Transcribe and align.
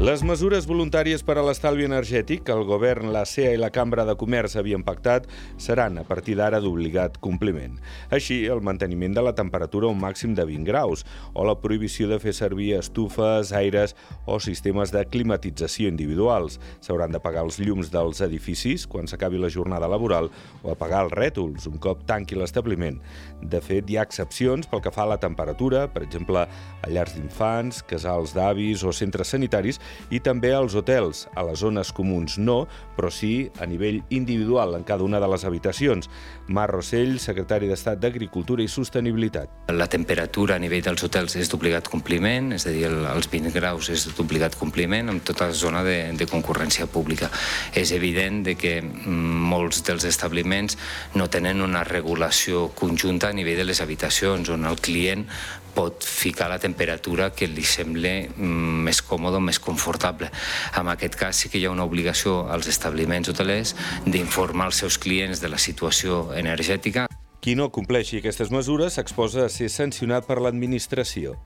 Les 0.00 0.22
mesures 0.24 0.64
voluntàries 0.64 1.20
per 1.20 1.34
a 1.36 1.42
l'estalvi 1.44 1.84
energètic 1.84 2.46
que 2.46 2.54
el 2.56 2.62
govern, 2.64 3.10
la 3.12 3.26
CEA 3.28 3.50
i 3.52 3.58
la 3.60 3.68
Cambra 3.68 4.06
de 4.08 4.14
Comerç 4.16 4.54
havien 4.56 4.80
pactat 4.80 5.26
seran 5.60 5.98
a 6.00 6.04
partir 6.08 6.38
d'ara 6.38 6.56
d'obligat 6.64 7.18
compliment. 7.20 7.74
Així, 8.08 8.38
el 8.48 8.62
manteniment 8.64 9.12
de 9.12 9.20
la 9.20 9.34
temperatura 9.36 9.90
a 9.90 9.92
un 9.92 10.00
màxim 10.00 10.32
de 10.32 10.46
20 10.48 10.64
graus 10.64 11.04
o 11.34 11.44
la 11.44 11.52
prohibició 11.60 12.08
de 12.08 12.16
fer 12.22 12.32
servir 12.32 12.70
estufes, 12.78 13.52
aires 13.52 13.92
o 14.24 14.38
sistemes 14.40 14.88
de 14.94 15.02
climatització 15.04 15.92
individuals. 15.92 16.56
S'hauran 16.80 17.12
de 17.12 17.20
pagar 17.20 17.44
els 17.44 17.60
llums 17.60 17.92
dels 17.92 18.24
edificis 18.24 18.88
quan 18.88 19.04
s'acabi 19.04 19.36
la 19.36 19.52
jornada 19.52 19.84
laboral 19.84 20.32
o 20.62 20.72
apagar 20.72 21.04
els 21.10 21.12
rètols 21.12 21.68
un 21.68 21.76
cop 21.76 22.08
tanqui 22.08 22.40
l'establiment. 22.40 22.96
De 23.42 23.60
fet, 23.60 23.84
hi 23.92 24.00
ha 24.00 24.08
excepcions 24.08 24.64
pel 24.64 24.80
que 24.80 24.96
fa 24.96 25.04
a 25.04 25.12
la 25.12 25.20
temperatura, 25.20 25.84
per 25.92 26.06
exemple, 26.08 26.48
a 26.48 26.88
llars 26.88 27.20
d'infants, 27.20 27.84
casals 27.84 28.32
d'avis 28.32 28.80
o 28.80 28.96
centres 28.96 29.36
sanitaris, 29.36 29.76
i 30.10 30.20
també 30.20 30.52
als 30.54 30.74
hotels. 30.78 31.26
A 31.34 31.44
les 31.46 31.60
zones 31.62 31.92
comuns 31.96 32.38
no, 32.38 32.64
però 32.96 33.10
sí 33.12 33.50
a 33.60 33.66
nivell 33.66 34.02
individual 34.10 34.74
en 34.76 34.84
cada 34.84 35.04
una 35.04 35.20
de 35.20 35.28
les 35.30 35.44
habitacions. 35.44 36.10
Mar 36.48 36.68
Rossell, 36.70 37.18
secretari 37.22 37.68
d'Estat 37.70 38.00
d'Agricultura 38.02 38.62
i 38.62 38.68
Sostenibilitat. 38.68 39.70
La 39.72 39.88
temperatura 39.90 40.56
a 40.56 40.62
nivell 40.62 40.84
dels 40.84 41.04
hotels 41.06 41.36
és 41.40 41.50
d'obligat 41.50 41.88
compliment, 41.88 42.52
és 42.56 42.66
a 42.66 42.74
dir, 42.74 42.86
els 42.90 43.30
20 43.30 43.54
graus 43.54 43.90
és 43.92 44.08
d'obligat 44.16 44.58
compliment 44.58 45.12
en 45.12 45.20
tota 45.24 45.50
la 45.50 45.56
zona 45.56 45.84
de, 45.86 45.98
de 46.16 46.28
concurrència 46.30 46.88
pública. 46.90 47.30
És 47.74 47.94
evident 47.96 48.42
de 48.46 48.56
que 48.58 48.76
mm, 48.82 49.39
molts 49.50 49.82
dels 49.86 50.06
establiments 50.08 50.78
no 51.18 51.28
tenen 51.32 51.62
una 51.64 51.82
regulació 51.86 52.68
conjunta 52.78 53.30
a 53.30 53.36
nivell 53.36 53.58
de 53.60 53.66
les 53.68 53.82
habitacions, 53.82 54.48
on 54.54 54.68
el 54.68 54.78
client 54.78 55.26
pot 55.74 56.04
ficar 56.04 56.48
la 56.50 56.58
temperatura 56.58 57.30
que 57.34 57.48
li 57.48 57.64
sembla 57.66 58.12
mm, 58.28 58.80
més 58.86 59.02
còmode, 59.06 59.40
més 59.42 59.60
confortable. 59.62 60.30
En 60.78 60.90
aquest 60.90 61.16
cas 61.20 61.42
sí 61.42 61.50
que 61.50 61.60
hi 61.60 61.66
ha 61.68 61.74
una 61.74 61.86
obligació 61.86 62.44
als 62.50 62.70
establiments 62.72 63.30
hotelers 63.30 63.76
d'informar 64.06 64.70
els 64.70 64.82
seus 64.82 64.98
clients 64.98 65.42
de 65.42 65.52
la 65.52 65.58
situació 65.58 66.26
energètica. 66.36 67.06
Qui 67.40 67.54
no 67.56 67.70
compleixi 67.72 68.18
aquestes 68.20 68.50
mesures 68.52 68.98
s'exposa 68.98 69.46
a 69.46 69.52
ser 69.52 69.70
sancionat 69.72 70.26
per 70.28 70.40
l'administració. 70.42 71.38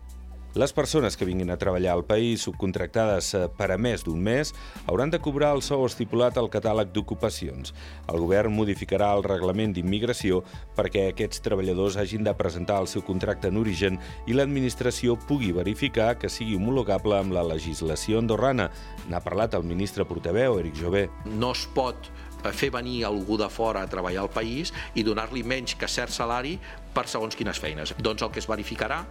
Les 0.54 0.70
persones 0.70 1.16
que 1.18 1.26
vinguin 1.26 1.48
a 1.50 1.56
treballar 1.58 1.96
al 1.96 2.04
país 2.06 2.44
subcontractades 2.46 3.32
eh, 3.34 3.38
per 3.58 3.72
a 3.74 3.76
més 3.76 4.04
d'un 4.06 4.20
mes 4.22 4.52
hauran 4.86 5.10
de 5.10 5.18
cobrar 5.18 5.48
el 5.56 5.64
sou 5.66 5.82
estipulat 5.82 6.36
al 6.38 6.46
catàleg 6.46 6.92
d'ocupacions. 6.94 7.72
El 8.06 8.20
govern 8.22 8.54
modificarà 8.54 9.08
el 9.16 9.26
reglament 9.26 9.74
d'immigració 9.74 10.44
perquè 10.76 11.08
aquests 11.08 11.42
treballadors 11.42 11.96
hagin 11.98 12.22
de 12.22 12.36
presentar 12.38 12.76
el 12.78 12.86
seu 12.86 13.02
contracte 13.02 13.50
en 13.50 13.58
origen 13.58 13.98
i 14.30 14.36
l'administració 14.38 15.16
pugui 15.26 15.50
verificar 15.56 16.12
que 16.22 16.30
sigui 16.30 16.54
homologable 16.54 17.18
amb 17.18 17.34
la 17.34 17.42
legislació 17.50 18.22
andorrana. 18.22 18.68
N'ha 19.10 19.24
parlat 19.26 19.58
el 19.58 19.66
ministre 19.66 20.06
portaveu, 20.06 20.60
Eric 20.62 20.78
Jové. 20.78 21.08
No 21.34 21.50
es 21.58 21.66
pot 21.74 22.06
eh, 22.06 22.54
fer 22.54 22.70
venir 22.78 23.00
algú 23.10 23.42
de 23.42 23.50
fora 23.50 23.82
a 23.82 23.90
treballar 23.90 24.22
al 24.28 24.30
país 24.30 24.70
i 24.94 25.02
donar-li 25.02 25.42
menys 25.42 25.74
que 25.74 25.90
cert 25.90 26.14
salari 26.14 26.60
per 26.94 27.08
segons 27.10 27.34
quines 27.34 27.58
feines. 27.58 27.96
Doncs 27.98 28.22
el 28.22 28.30
que 28.30 28.38
es 28.38 28.50
verificarà 28.54 29.02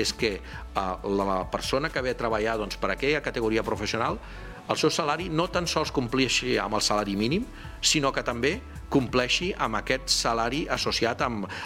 és 0.00 0.12
que 0.14 0.34
eh, 0.38 0.40
la 1.20 1.40
persona 1.50 1.90
que 1.90 2.02
ve 2.04 2.14
a 2.14 2.18
treballar 2.18 2.58
doncs, 2.60 2.78
per 2.80 2.92
aquella 2.94 3.24
categoria 3.24 3.66
professional 3.66 4.20
el 4.68 4.76
seu 4.76 4.92
salari 4.92 5.30
no 5.32 5.46
tan 5.48 5.66
sols 5.66 5.92
compleixi 5.96 6.58
amb 6.60 6.76
el 6.76 6.84
salari 6.84 7.16
mínim, 7.16 7.46
sinó 7.80 8.12
que 8.12 8.24
també 8.26 8.58
compleixi 8.92 9.54
amb 9.56 9.80
aquest 9.80 10.12
salari 10.12 10.66
associat 10.68 11.24
amb 11.24 11.48
eh, 11.48 11.56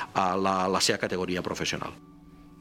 la, 0.47 0.57
la 0.71 0.81
seva 0.81 1.03
categoria 1.03 1.43
professional. 1.43 2.12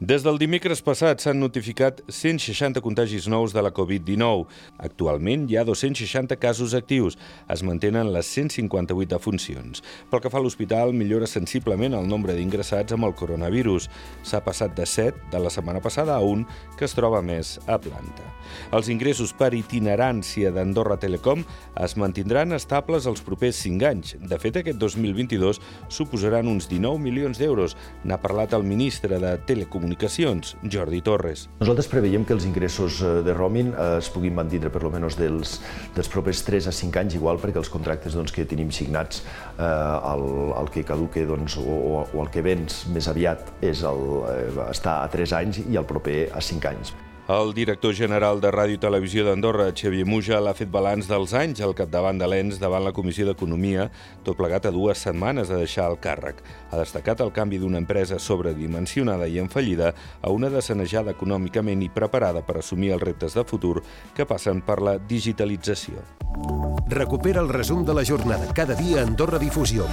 Des 0.02 0.24
del 0.26 0.34
dimecres 0.34 0.80
passat 0.82 1.20
s'han 1.22 1.38
notificat 1.38 2.00
160 2.10 2.80
contagis 2.82 3.28
nous 3.30 3.52
de 3.54 3.62
la 3.62 3.70
Covid-19. 3.70 4.48
Actualment 4.82 5.44
hi 5.46 5.54
ha 5.54 5.62
260 5.62 6.40
casos 6.42 6.72
actius. 6.74 7.14
Es 7.46 7.60
mantenen 7.62 8.10
les 8.10 8.26
158 8.26 9.12
defuncions. 9.12 9.78
Pel 10.10 10.22
que 10.24 10.32
fa 10.32 10.40
a 10.40 10.42
l'hospital, 10.42 10.90
millora 10.90 11.28
sensiblement 11.30 11.94
el 11.94 12.08
nombre 12.10 12.34
d'ingressats 12.34 12.96
amb 12.96 13.06
el 13.06 13.14
coronavirus. 13.14 13.86
S'ha 14.26 14.40
passat 14.42 14.74
de 14.74 14.88
7 14.90 15.30
de 15.30 15.42
la 15.44 15.52
setmana 15.54 15.78
passada 15.84 16.16
a 16.16 16.26
un 16.26 16.42
que 16.74 16.88
es 16.88 16.98
troba 16.98 17.22
més 17.22 17.60
a 17.70 17.78
planta. 17.78 18.26
Els 18.74 18.90
ingressos 18.90 19.30
per 19.38 19.52
itinerància 19.54 20.50
d'Andorra 20.50 20.98
Telecom 20.98 21.46
es 21.78 21.94
mantindran 21.94 22.58
estables 22.58 23.06
els 23.06 23.22
propers 23.22 23.62
5 23.68 23.86
anys. 23.92 24.16
De 24.18 24.42
fet, 24.42 24.58
aquest 24.64 24.82
2022 24.82 25.62
suposaran 25.86 26.50
uns 26.50 26.66
19 26.66 26.98
milions 26.98 27.38
d'euros. 27.38 27.78
N'ha 28.02 28.18
parlat 28.18 28.58
el 28.58 28.66
ministre 28.66 29.22
de 29.22 29.36
Telecomunicacions 29.46 29.91
Comunicacions, 29.92 30.54
Jordi 30.64 31.02
Torres. 31.04 31.42
Nosaltres 31.60 31.88
preveiem 31.92 32.22
que 32.24 32.32
els 32.32 32.46
ingressos 32.48 33.02
eh, 33.04 33.10
de 33.26 33.34
roaming 33.36 33.74
eh, 33.74 33.98
es 33.98 34.08
puguin 34.08 34.32
mantindre 34.38 34.70
per 34.72 34.80
almenys 34.86 35.18
dels, 35.20 35.58
dels 35.92 36.08
propers 36.08 36.40
3 36.46 36.70
a 36.70 36.72
5 36.72 37.02
anys 37.02 37.18
igual 37.18 37.36
perquè 37.42 37.60
els 37.60 37.68
contractes 37.68 38.16
doncs, 38.16 38.32
que 38.32 38.46
tenim 38.48 38.72
signats 38.72 39.20
eh, 39.20 39.68
el, 39.68 40.26
el 40.56 40.72
que 40.72 40.86
caduque 40.88 41.26
doncs, 41.28 41.60
o, 41.60 42.06
o 42.08 42.24
el 42.24 42.32
que 42.32 42.40
vens 42.40 42.86
més 42.88 43.10
aviat 43.12 43.52
és 43.60 43.84
el, 43.84 44.04
eh, 44.32 44.50
està 44.70 45.02
a 45.02 45.12
3 45.12 45.40
anys 45.42 45.64
i 45.66 45.76
el 45.76 45.84
proper 45.84 46.22
a 46.32 46.40
5 46.40 46.72
anys. 46.72 46.96
El 47.32 47.54
director 47.54 47.94
general 47.96 48.42
de 48.42 48.50
Ràdio 48.52 48.76
i 48.76 48.80
Televisió 48.82 49.22
d'Andorra, 49.24 49.70
Xavier 49.72 50.04
Muja, 50.04 50.36
l'ha 50.44 50.52
fet 50.52 50.68
balanç 50.68 51.06
dels 51.08 51.32
anys 51.32 51.62
al 51.64 51.72
capdavant 51.72 52.18
de 52.20 52.26
l'ENS 52.28 52.58
davant 52.60 52.84
la 52.84 52.92
Comissió 52.92 53.24
d'Economia, 53.24 53.86
tot 54.26 54.36
plegat 54.36 54.66
a 54.68 54.72
dues 54.74 55.00
setmanes 55.00 55.48
de 55.48 55.56
deixar 55.62 55.86
el 55.88 55.96
càrrec. 55.96 56.42
Ha 56.68 56.76
destacat 56.76 57.22
el 57.24 57.32
canvi 57.32 57.62
d'una 57.62 57.80
empresa 57.80 58.18
sobredimensionada 58.20 59.30
i 59.32 59.40
enfallida 59.40 59.94
a 60.20 60.28
una 60.34 60.52
desanejada 60.52 61.16
econòmicament 61.16 61.86
i 61.86 61.88
preparada 61.94 62.44
per 62.44 62.58
assumir 62.60 62.92
els 62.98 63.06
reptes 63.08 63.38
de 63.38 63.46
futur 63.48 63.78
que 64.12 64.28
passen 64.28 64.60
per 64.60 64.82
la 64.84 64.98
digitalització. 65.00 66.04
Recupera 66.92 67.40
el 67.40 67.48
resum 67.48 67.86
de 67.88 67.96
la 67.96 68.04
jornada 68.04 68.52
cada 68.52 68.76
dia 68.76 69.00
a 69.00 69.06
Andorra 69.08 69.40
Difusió. 69.40 69.88